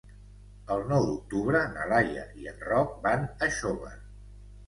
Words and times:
El 0.75 0.79
nou 0.91 1.03
d'octubre 1.09 1.59
na 1.75 1.85
Laia 1.91 2.23
i 2.45 2.49
en 2.53 2.65
Roc 2.71 2.97
van 3.05 3.27
a 3.45 3.51
Xóvar. 3.59 3.95